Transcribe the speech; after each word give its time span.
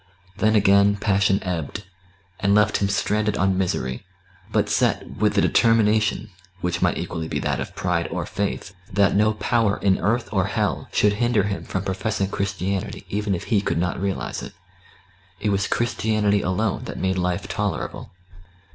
Then 0.37 0.55
again 0.55 0.95
passion 0.95 1.37
ebbed, 1.43 1.83
and 2.39 2.55
left 2.55 2.77
him 2.77 2.89
stranded 2.89 3.37
on 3.37 3.55
misery, 3.55 4.03
but 4.51 4.67
set 4.67 5.07
with 5.17 5.37
a 5.37 5.41
determination 5.41 6.31
(which 6.59 6.81
might 6.81 6.97
equally 6.97 7.27
be 7.27 7.37
that 7.37 7.59
of 7.59 7.75
pride 7.75 8.07
or 8.09 8.25
faith) 8.25 8.73
that 8.91 9.15
no 9.15 9.33
power 9.33 9.77
in 9.77 9.99
earth 9.99 10.27
or 10.31 10.45
hell 10.47 10.89
should 10.91 11.13
hinder 11.21 11.43
him 11.43 11.63
from 11.65 11.83
professing 11.83 12.29
Christianity 12.31 13.05
even 13.09 13.35
if 13.35 13.43
he 13.43 13.61
could 13.61 13.77
not 13.77 14.01
realise 14.01 14.41
it. 14.41 14.53
It 15.39 15.49
was 15.49 15.67
Christianity 15.67 16.41
alone 16.41 16.85
that 16.85 16.97
made 16.97 17.19
life 17.19 17.47
tolerable. 17.47 18.09